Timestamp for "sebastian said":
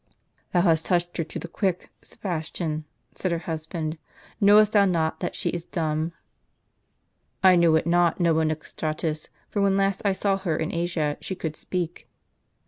2.01-3.31